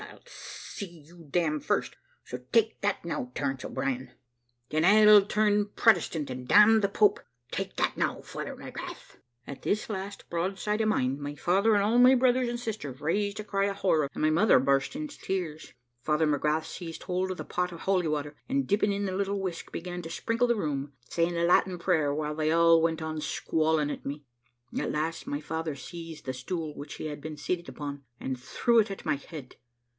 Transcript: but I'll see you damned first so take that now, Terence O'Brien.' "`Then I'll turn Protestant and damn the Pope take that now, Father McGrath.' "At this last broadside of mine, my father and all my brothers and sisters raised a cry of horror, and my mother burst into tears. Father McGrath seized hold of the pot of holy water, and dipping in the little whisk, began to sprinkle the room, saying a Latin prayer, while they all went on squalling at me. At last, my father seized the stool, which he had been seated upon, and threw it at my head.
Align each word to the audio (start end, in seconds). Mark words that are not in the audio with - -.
but 0.01 0.09
I'll 0.09 0.21
see 0.25 0.89
you 1.05 1.27
damned 1.29 1.63
first 1.63 1.95
so 2.25 2.39
take 2.51 2.81
that 2.81 3.05
now, 3.05 3.31
Terence 3.35 3.63
O'Brien.' 3.63 4.09
"`Then 4.71 4.83
I'll 4.83 5.21
turn 5.21 5.67
Protestant 5.75 6.31
and 6.31 6.47
damn 6.47 6.81
the 6.81 6.89
Pope 6.89 7.19
take 7.51 7.75
that 7.75 7.95
now, 7.97 8.21
Father 8.21 8.55
McGrath.' 8.55 9.17
"At 9.45 9.61
this 9.61 9.91
last 9.91 10.27
broadside 10.27 10.81
of 10.81 10.87
mine, 10.87 11.21
my 11.21 11.35
father 11.35 11.75
and 11.75 11.83
all 11.83 11.99
my 11.99 12.15
brothers 12.15 12.49
and 12.49 12.59
sisters 12.59 12.99
raised 12.99 13.39
a 13.39 13.43
cry 13.43 13.65
of 13.65 13.77
horror, 13.77 14.09
and 14.15 14.23
my 14.23 14.31
mother 14.31 14.59
burst 14.59 14.95
into 14.95 15.19
tears. 15.19 15.75
Father 16.01 16.25
McGrath 16.25 16.65
seized 16.65 17.03
hold 17.03 17.29
of 17.29 17.37
the 17.37 17.45
pot 17.45 17.71
of 17.71 17.81
holy 17.81 18.07
water, 18.07 18.35
and 18.49 18.65
dipping 18.65 18.91
in 18.91 19.05
the 19.05 19.15
little 19.15 19.39
whisk, 19.39 19.71
began 19.71 20.01
to 20.01 20.09
sprinkle 20.09 20.47
the 20.47 20.55
room, 20.55 20.93
saying 21.09 21.37
a 21.37 21.43
Latin 21.43 21.77
prayer, 21.77 22.11
while 22.13 22.33
they 22.33 22.51
all 22.51 22.81
went 22.81 23.03
on 23.03 23.21
squalling 23.21 23.91
at 23.91 24.03
me. 24.05 24.25
At 24.79 24.91
last, 24.91 25.27
my 25.27 25.39
father 25.39 25.75
seized 25.75 26.25
the 26.25 26.33
stool, 26.33 26.75
which 26.75 26.95
he 26.95 27.05
had 27.05 27.21
been 27.21 27.37
seated 27.37 27.69
upon, 27.69 28.01
and 28.19 28.39
threw 28.41 28.79
it 28.79 28.89
at 28.89 29.05
my 29.05 29.15
head. 29.15 29.57